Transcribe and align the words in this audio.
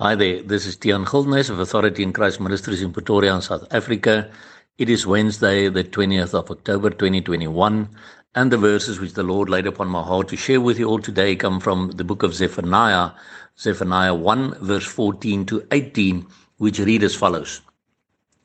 Hi 0.00 0.14
there, 0.14 0.42
this 0.44 0.64
is 0.64 0.76
Tian 0.76 1.02
Gildness 1.02 1.50
of 1.50 1.58
Authority 1.58 2.04
in 2.04 2.12
Christ 2.12 2.38
Ministries 2.38 2.82
in 2.82 2.92
Pretoria, 2.92 3.34
in 3.34 3.42
South 3.42 3.66
Africa. 3.72 4.30
It 4.78 4.88
is 4.88 5.08
Wednesday, 5.08 5.68
the 5.68 5.82
20th 5.82 6.34
of 6.34 6.52
October 6.52 6.90
2021, 6.90 7.88
and 8.36 8.52
the 8.52 8.58
verses 8.58 9.00
which 9.00 9.14
the 9.14 9.24
Lord 9.24 9.48
laid 9.48 9.66
upon 9.66 9.88
my 9.88 10.00
heart 10.00 10.28
to 10.28 10.36
share 10.36 10.60
with 10.60 10.78
you 10.78 10.86
all 10.88 11.00
today 11.00 11.34
come 11.34 11.58
from 11.58 11.90
the 11.96 12.04
book 12.04 12.22
of 12.22 12.32
Zephaniah, 12.32 13.10
Zephaniah 13.58 14.14
1, 14.14 14.58
verse 14.60 14.86
14 14.86 15.44
to 15.46 15.66
18, 15.72 16.24
which 16.58 16.78
read 16.78 17.02
as 17.02 17.16
follows 17.16 17.62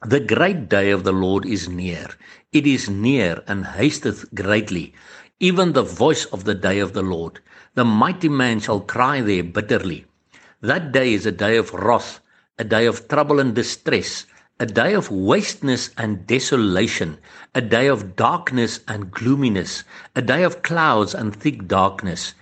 The 0.04 0.22
great 0.22 0.70
day 0.70 0.90
of 0.90 1.04
the 1.04 1.14
Lord 1.14 1.46
is 1.46 1.70
near, 1.70 2.08
it 2.52 2.66
is 2.66 2.90
near 2.90 3.44
and 3.46 3.64
hasteth 3.64 4.26
greatly, 4.34 4.96
even 5.40 5.74
the 5.74 5.84
voice 5.84 6.26
of 6.26 6.46
the 6.46 6.56
day 6.56 6.80
of 6.80 6.94
the 6.94 7.04
Lord. 7.04 7.42
The 7.76 7.86
mighty 7.86 8.28
man 8.28 8.60
shall 8.60 8.80
cry 8.80 9.22
there 9.22 9.44
bitterly. 9.44 10.08
That 10.64 10.94
day 10.94 11.14
is 11.14 11.26
a 11.26 11.32
day 11.34 11.58
of 11.58 11.74
wrath, 11.74 12.22
a 12.58 12.64
day 12.64 12.86
of 12.86 13.10
trouble 13.10 13.42
and 13.42 13.54
distress, 13.54 14.26
a 14.62 14.66
day 14.66 14.94
of 14.94 15.12
wasteness 15.12 15.90
and 15.98 16.26
desolation, 16.26 17.18
a 17.54 17.60
day 17.60 17.88
of 17.88 18.16
darkness 18.16 18.80
and 18.88 19.12
gloominess, 19.12 19.84
a 20.16 20.22
day 20.22 20.42
of 20.44 20.62
clouds 20.62 21.14
and 21.14 21.36
thick 21.36 21.68
darkness, 21.68 22.34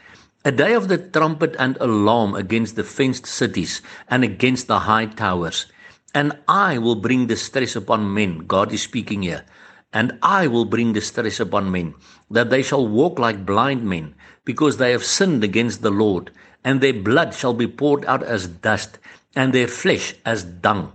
a 0.46 0.52
day 0.52 0.76
of 0.76 0.88
the 0.88 1.00
trumpet 1.00 1.56
and 1.58 1.78
alarm 1.82 2.36
against 2.36 2.76
the 2.76 2.84
fenced 2.84 3.26
cities 3.26 3.82
and 4.08 4.24
against 4.24 4.68
the 4.68 4.82
high 4.82 5.08
towers. 5.08 5.66
And 6.14 6.38
I 6.48 6.78
will 6.78 7.02
bring 7.02 7.26
distress 7.26 7.76
upon 7.76 8.14
men, 8.14 8.46
God 8.46 8.72
is 8.72 8.84
speaking 8.84 9.24
here, 9.24 9.46
and 9.94 10.20
I 10.22 10.46
will 10.46 10.66
bring 10.66 10.94
distress 10.94 11.40
upon 11.40 11.72
men, 11.72 11.96
that 12.30 12.52
they 12.52 12.62
shall 12.62 12.88
walk 12.88 13.18
like 13.18 13.48
blind 13.48 13.84
men, 13.84 14.14
because 14.46 14.78
they 14.78 14.92
have 14.92 15.04
sinned 15.04 15.44
against 15.44 15.82
the 15.82 15.90
Lord 15.90 16.30
and 16.64 16.82
their 16.82 16.94
blood 16.94 17.34
shall 17.34 17.54
be 17.54 17.68
poured 17.68 18.06
out 18.06 18.24
as 18.24 18.48
dust, 18.48 19.00
and 19.36 19.54
their 19.54 19.68
flesh 19.68 20.16
as 20.26 20.44
dung. 20.44 20.92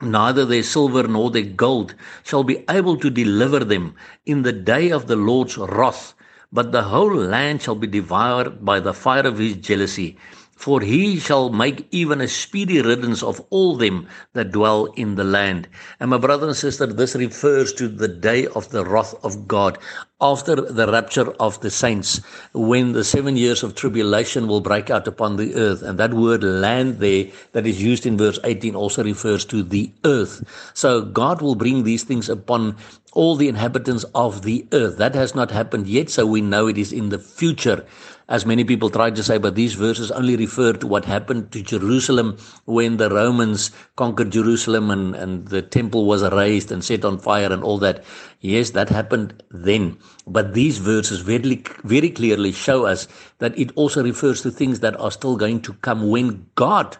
Neither 0.00 0.44
their 0.44 0.62
silver 0.62 1.08
nor 1.08 1.30
their 1.30 1.42
gold 1.42 1.94
shall 2.22 2.44
be 2.44 2.64
able 2.70 2.96
to 2.98 3.10
deliver 3.10 3.60
them 3.64 3.94
in 4.26 4.42
the 4.42 4.52
day 4.52 4.90
of 4.90 5.06
the 5.06 5.16
Lord's 5.16 5.58
wrath, 5.58 6.14
but 6.52 6.72
the 6.72 6.84
whole 6.84 7.14
land 7.14 7.62
shall 7.62 7.74
be 7.74 7.86
devoured 7.86 8.64
by 8.64 8.80
the 8.80 8.94
fire 8.94 9.26
of 9.26 9.38
his 9.38 9.56
jealousy 9.56 10.16
for 10.58 10.80
he 10.80 11.20
shall 11.20 11.50
make 11.50 11.86
even 11.92 12.20
a 12.20 12.26
speedy 12.26 12.82
riddance 12.82 13.22
of 13.22 13.40
all 13.50 13.76
them 13.76 14.08
that 14.32 14.50
dwell 14.50 14.86
in 14.96 15.14
the 15.14 15.22
land. 15.22 15.68
And 16.00 16.10
my 16.10 16.18
brother 16.18 16.48
and 16.48 16.56
sister, 16.56 16.84
this 16.84 17.14
refers 17.14 17.72
to 17.74 17.86
the 17.86 18.08
day 18.08 18.48
of 18.48 18.68
the 18.70 18.84
wrath 18.84 19.14
of 19.22 19.46
God 19.46 19.78
after 20.20 20.56
the 20.56 20.90
rapture 20.90 21.30
of 21.34 21.60
the 21.60 21.70
saints, 21.70 22.20
when 22.52 22.90
the 22.90 23.04
seven 23.04 23.36
years 23.36 23.62
of 23.62 23.76
tribulation 23.76 24.48
will 24.48 24.60
break 24.60 24.90
out 24.90 25.06
upon 25.06 25.36
the 25.36 25.54
earth. 25.54 25.80
And 25.82 25.96
that 26.00 26.12
word 26.12 26.42
land 26.42 26.98
there 26.98 27.26
that 27.52 27.64
is 27.64 27.80
used 27.80 28.04
in 28.04 28.18
verse 28.18 28.40
18 28.42 28.74
also 28.74 29.04
refers 29.04 29.44
to 29.44 29.62
the 29.62 29.92
earth. 30.04 30.42
So 30.74 31.02
God 31.02 31.40
will 31.40 31.54
bring 31.54 31.84
these 31.84 32.02
things 32.02 32.28
upon 32.28 32.76
all 33.18 33.34
the 33.34 33.48
inhabitants 33.48 34.04
of 34.14 34.42
the 34.42 34.66
earth. 34.72 34.96
That 34.98 35.14
has 35.16 35.34
not 35.34 35.50
happened 35.50 35.88
yet, 35.88 36.08
so 36.08 36.24
we 36.24 36.40
know 36.40 36.68
it 36.68 36.78
is 36.78 36.92
in 36.92 37.08
the 37.08 37.18
future 37.18 37.84
as 38.28 38.44
many 38.44 38.62
people 38.62 38.90
try 38.90 39.10
to 39.10 39.22
say, 39.22 39.38
but 39.38 39.54
these 39.54 39.72
verses 39.72 40.10
only 40.10 40.36
refer 40.36 40.74
to 40.74 40.86
what 40.86 41.06
happened 41.06 41.50
to 41.52 41.62
Jerusalem 41.62 42.36
when 42.66 42.98
the 42.98 43.08
Romans 43.08 43.70
conquered 43.96 44.30
Jerusalem 44.30 44.90
and, 44.90 45.14
and 45.14 45.48
the 45.48 45.62
temple 45.62 46.04
was 46.04 46.22
erased 46.22 46.70
and 46.70 46.84
set 46.84 47.06
on 47.06 47.18
fire 47.18 47.50
and 47.50 47.64
all 47.64 47.78
that. 47.78 48.04
Yes, 48.40 48.70
that 48.70 48.90
happened 48.90 49.42
then. 49.50 49.96
But 50.26 50.52
these 50.52 50.76
verses 50.76 51.20
very, 51.20 51.62
very 51.84 52.10
clearly 52.10 52.52
show 52.52 52.84
us 52.84 53.08
that 53.38 53.58
it 53.58 53.72
also 53.76 54.04
refers 54.04 54.42
to 54.42 54.50
things 54.50 54.80
that 54.80 55.00
are 55.00 55.10
still 55.10 55.36
going 55.36 55.62
to 55.62 55.72
come 55.74 56.10
when 56.10 56.46
God 56.54 56.98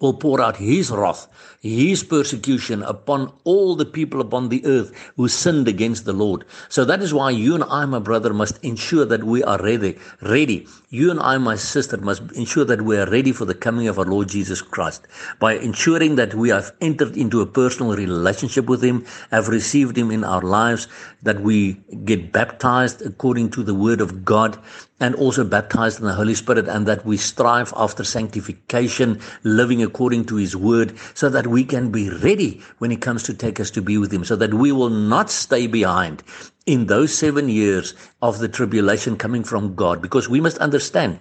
will 0.00 0.14
pour 0.14 0.40
out 0.40 0.56
his 0.56 0.90
wrath, 0.90 1.26
his 1.60 2.04
persecution 2.04 2.82
upon 2.84 3.32
all 3.44 3.74
the 3.74 3.84
people 3.84 4.20
upon 4.20 4.48
the 4.48 4.64
earth 4.64 4.92
who 5.16 5.26
sinned 5.26 5.66
against 5.66 6.04
the 6.04 6.12
Lord. 6.12 6.44
So 6.68 6.84
that 6.84 7.02
is 7.02 7.12
why 7.12 7.30
you 7.30 7.54
and 7.54 7.64
I, 7.64 7.84
my 7.84 7.98
brother, 7.98 8.32
must 8.32 8.62
ensure 8.64 9.04
that 9.06 9.24
we 9.24 9.42
are 9.42 9.60
ready. 9.60 9.98
Ready. 10.22 10.68
You 10.90 11.10
and 11.10 11.18
I, 11.20 11.36
my 11.38 11.56
sister, 11.56 11.96
must 11.96 12.22
ensure 12.32 12.64
that 12.64 12.82
we 12.82 12.96
are 12.96 13.10
ready 13.10 13.32
for 13.32 13.44
the 13.44 13.54
coming 13.54 13.88
of 13.88 13.98
our 13.98 14.04
Lord 14.04 14.28
Jesus 14.28 14.62
Christ 14.62 15.06
by 15.40 15.54
ensuring 15.54 16.14
that 16.16 16.34
we 16.34 16.48
have 16.50 16.72
entered 16.80 17.16
into 17.16 17.40
a 17.40 17.46
personal 17.46 17.96
relationship 17.96 18.66
with 18.66 18.82
Him, 18.82 19.04
have 19.30 19.48
received 19.48 19.98
Him 19.98 20.10
in 20.10 20.22
our 20.22 20.42
lives, 20.42 20.86
that 21.22 21.40
we 21.40 21.74
get 22.04 22.32
baptized 22.32 23.02
according 23.02 23.50
to 23.50 23.62
the 23.64 23.74
Word 23.74 24.00
of 24.00 24.24
God, 24.24 24.58
and 25.00 25.14
also 25.14 25.44
baptized 25.44 26.00
in 26.00 26.06
the 26.06 26.14
Holy 26.14 26.34
Spirit, 26.34 26.68
and 26.68 26.86
that 26.86 27.04
we 27.04 27.16
strive 27.16 27.72
after 27.76 28.04
sanctification, 28.04 29.20
living 29.44 29.82
according 29.82 30.24
to 30.26 30.36
His 30.36 30.56
Word, 30.56 30.94
so 31.14 31.28
that 31.28 31.46
we 31.46 31.64
can 31.64 31.90
be 31.90 32.10
ready 32.10 32.60
when 32.78 32.90
He 32.90 32.96
comes 32.96 33.22
to 33.24 33.34
take 33.34 33.60
us 33.60 33.70
to 33.72 33.82
be 33.82 33.98
with 33.98 34.12
Him, 34.12 34.24
so 34.24 34.36
that 34.36 34.54
we 34.54 34.72
will 34.72 34.90
not 34.90 35.30
stay 35.30 35.66
behind 35.66 36.22
in 36.66 36.86
those 36.86 37.16
seven 37.16 37.48
years 37.48 37.94
of 38.22 38.38
the 38.38 38.48
tribulation 38.48 39.16
coming 39.16 39.44
from 39.44 39.74
God, 39.74 40.02
because 40.02 40.28
we 40.28 40.40
must 40.40 40.58
understand. 40.58 41.20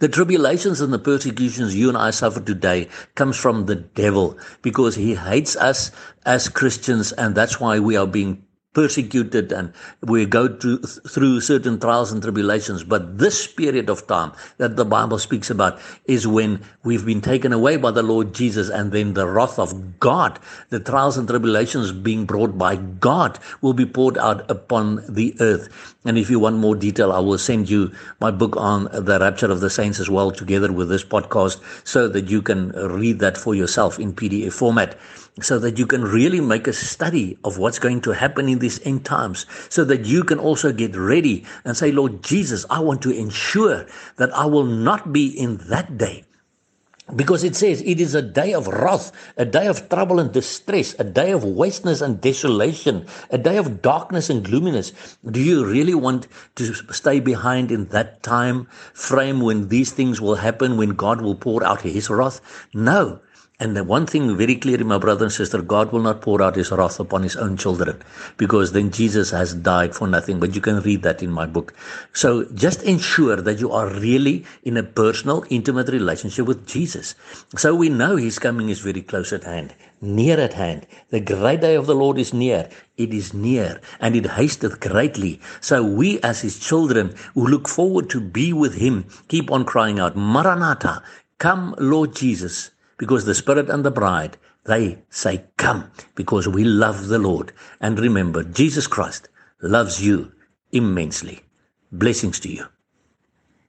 The 0.00 0.08
tribulations 0.08 0.80
and 0.80 0.92
the 0.92 0.98
persecutions 0.98 1.74
you 1.74 1.88
and 1.88 1.96
I 1.96 2.10
suffer 2.10 2.40
today 2.40 2.88
comes 3.14 3.36
from 3.36 3.66
the 3.66 3.76
devil 3.76 4.36
because 4.62 4.96
he 4.96 5.14
hates 5.14 5.56
us 5.56 5.92
as 6.26 6.48
Christians 6.48 7.12
and 7.12 7.34
that's 7.34 7.60
why 7.60 7.78
we 7.78 7.96
are 7.96 8.06
being 8.06 8.43
persecuted 8.74 9.52
and 9.52 9.72
we 10.02 10.26
go 10.26 10.48
through, 10.48 10.78
through 10.78 11.40
certain 11.40 11.80
trials 11.80 12.12
and 12.12 12.22
tribulations. 12.22 12.84
But 12.84 13.18
this 13.18 13.46
period 13.46 13.88
of 13.88 14.06
time 14.06 14.32
that 14.58 14.76
the 14.76 14.84
Bible 14.84 15.18
speaks 15.18 15.48
about 15.48 15.80
is 16.06 16.26
when 16.26 16.62
we've 16.82 17.06
been 17.06 17.20
taken 17.20 17.52
away 17.52 17.76
by 17.76 17.92
the 17.92 18.02
Lord 18.02 18.34
Jesus 18.34 18.68
and 18.68 18.92
then 18.92 19.14
the 19.14 19.26
wrath 19.26 19.58
of 19.58 20.00
God, 20.00 20.38
the 20.70 20.80
trials 20.80 21.16
and 21.16 21.26
tribulations 21.28 21.92
being 21.92 22.26
brought 22.26 22.58
by 22.58 22.76
God 22.76 23.38
will 23.62 23.72
be 23.72 23.86
poured 23.86 24.18
out 24.18 24.50
upon 24.50 25.04
the 25.08 25.34
earth. 25.40 25.94
And 26.04 26.18
if 26.18 26.28
you 26.28 26.38
want 26.38 26.56
more 26.56 26.74
detail, 26.74 27.12
I 27.12 27.20
will 27.20 27.38
send 27.38 27.70
you 27.70 27.92
my 28.20 28.30
book 28.30 28.56
on 28.56 28.88
the 28.92 29.18
rapture 29.20 29.50
of 29.50 29.60
the 29.60 29.70
saints 29.70 30.00
as 30.00 30.10
well, 30.10 30.30
together 30.30 30.70
with 30.70 30.88
this 30.88 31.04
podcast, 31.04 31.62
so 31.86 32.08
that 32.08 32.28
you 32.28 32.42
can 32.42 32.70
read 32.72 33.20
that 33.20 33.38
for 33.38 33.54
yourself 33.54 33.98
in 33.98 34.12
PDF 34.12 34.52
format 34.52 34.98
so 35.40 35.58
that 35.58 35.78
you 35.78 35.86
can 35.86 36.02
really 36.02 36.40
make 36.40 36.66
a 36.66 36.72
study 36.72 37.36
of 37.42 37.58
what's 37.58 37.78
going 37.78 38.00
to 38.02 38.12
happen 38.12 38.48
in 38.48 38.60
these 38.60 38.80
end 38.86 39.04
times, 39.04 39.46
so 39.68 39.84
that 39.84 40.06
you 40.06 40.22
can 40.22 40.38
also 40.38 40.72
get 40.72 40.94
ready 40.94 41.44
and 41.64 41.76
say, 41.76 41.90
Lord 41.90 42.22
Jesus, 42.22 42.64
I 42.70 42.78
want 42.80 43.02
to 43.02 43.10
ensure 43.10 43.86
that 44.16 44.32
I 44.32 44.46
will 44.46 44.64
not 44.64 45.12
be 45.12 45.26
in 45.26 45.56
that 45.68 45.98
day. 45.98 46.24
Because 47.14 47.44
it 47.44 47.54
says 47.54 47.82
it 47.82 48.00
is 48.00 48.14
a 48.14 48.22
day 48.22 48.54
of 48.54 48.66
wrath, 48.66 49.12
a 49.36 49.44
day 49.44 49.66
of 49.66 49.90
trouble 49.90 50.18
and 50.18 50.32
distress, 50.32 50.94
a 50.98 51.04
day 51.04 51.32
of 51.32 51.44
wasteness 51.44 52.00
and 52.00 52.18
desolation, 52.18 53.06
a 53.28 53.36
day 53.36 53.58
of 53.58 53.82
darkness 53.82 54.30
and 54.30 54.42
gloominess. 54.42 55.18
Do 55.30 55.38
you 55.38 55.66
really 55.66 55.94
want 55.94 56.28
to 56.54 56.72
stay 56.94 57.20
behind 57.20 57.70
in 57.70 57.88
that 57.88 58.22
time 58.22 58.68
frame 58.94 59.40
when 59.40 59.68
these 59.68 59.92
things 59.92 60.18
will 60.18 60.36
happen, 60.36 60.78
when 60.78 60.90
God 60.90 61.20
will 61.20 61.34
pour 61.34 61.62
out 61.62 61.82
his 61.82 62.08
wrath? 62.08 62.40
No. 62.72 63.20
And 63.60 63.76
the 63.76 63.84
one 63.84 64.04
thing 64.04 64.36
very 64.36 64.56
clear, 64.56 64.82
my 64.82 64.98
brother 64.98 65.26
and 65.26 65.32
sister, 65.32 65.62
God 65.62 65.92
will 65.92 66.00
not 66.00 66.22
pour 66.22 66.42
out 66.42 66.56
his 66.56 66.72
wrath 66.72 66.98
upon 66.98 67.22
his 67.22 67.36
own 67.36 67.56
children 67.56 68.02
because 68.36 68.72
then 68.72 68.90
Jesus 68.90 69.30
has 69.30 69.54
died 69.54 69.94
for 69.94 70.08
nothing. 70.08 70.40
But 70.40 70.56
you 70.56 70.60
can 70.60 70.80
read 70.80 71.02
that 71.02 71.22
in 71.22 71.30
my 71.30 71.46
book. 71.46 71.72
So 72.12 72.46
just 72.54 72.82
ensure 72.82 73.36
that 73.36 73.60
you 73.60 73.70
are 73.70 73.88
really 73.88 74.44
in 74.64 74.76
a 74.76 74.82
personal, 74.82 75.44
intimate 75.50 75.88
relationship 75.88 76.46
with 76.46 76.66
Jesus. 76.66 77.14
So 77.56 77.76
we 77.76 77.88
know 77.88 78.16
his 78.16 78.40
coming 78.40 78.70
is 78.70 78.80
very 78.80 79.02
close 79.02 79.32
at 79.32 79.44
hand, 79.44 79.72
near 80.00 80.40
at 80.40 80.54
hand. 80.54 80.88
The 81.10 81.20
great 81.20 81.60
day 81.60 81.76
of 81.76 81.86
the 81.86 81.94
Lord 81.94 82.18
is 82.18 82.34
near. 82.34 82.68
It 82.96 83.14
is 83.14 83.32
near 83.32 83.80
and 84.00 84.16
it 84.16 84.26
hasteth 84.26 84.80
greatly. 84.80 85.40
So 85.60 85.80
we 85.84 86.20
as 86.22 86.40
his 86.40 86.58
children 86.58 87.14
who 87.34 87.46
look 87.46 87.68
forward 87.68 88.10
to 88.10 88.20
be 88.20 88.52
with 88.52 88.74
him 88.74 89.04
keep 89.28 89.52
on 89.52 89.64
crying 89.64 90.00
out, 90.00 90.16
Maranatha, 90.16 91.04
come 91.38 91.76
Lord 91.78 92.16
Jesus 92.16 92.72
because 92.98 93.24
the 93.24 93.34
Spirit 93.34 93.68
and 93.68 93.84
the 93.84 93.90
bride, 93.90 94.36
they 94.64 95.02
say, 95.10 95.44
Come, 95.56 95.90
because 96.14 96.48
we 96.48 96.64
love 96.64 97.08
the 97.08 97.18
Lord. 97.18 97.52
And 97.80 97.98
remember, 97.98 98.44
Jesus 98.44 98.86
Christ 98.86 99.28
loves 99.62 100.04
you 100.04 100.32
immensely. 100.72 101.42
Blessings 101.92 102.40
to 102.40 102.52
you. 102.52 102.66